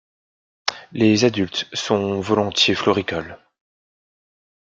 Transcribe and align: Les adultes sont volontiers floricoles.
Les 0.93 1.25
adultes 1.25 1.69
sont 1.73 2.19
volontiers 2.21 2.73
floricoles. 2.73 3.37